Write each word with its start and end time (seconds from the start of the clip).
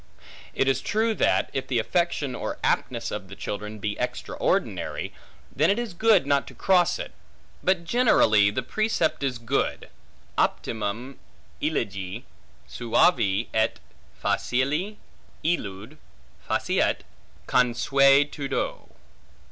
It 0.55 0.67
is 0.67 0.81
true, 0.81 1.13
that 1.13 1.51
if 1.53 1.67
the 1.67 1.77
affection 1.77 2.33
or 2.33 2.57
aptness 2.63 3.11
of 3.11 3.27
the 3.27 3.35
children 3.35 3.77
be 3.77 3.95
extraordinary, 3.99 5.13
then 5.55 5.69
it 5.69 5.77
is 5.77 5.93
good 5.93 6.25
not 6.25 6.47
to 6.47 6.55
cross 6.55 6.97
it; 6.97 7.11
but 7.63 7.85
generally 7.85 8.49
the 8.49 8.63
precept 8.63 9.21
is 9.21 9.37
good, 9.37 9.89
optimum 10.39 11.19
elige, 11.61 12.23
suave 12.65 13.47
et 13.53 13.79
facile 14.19 14.97
illud 15.45 15.97
faciet 16.49 17.03
consuetudo. 17.47 18.87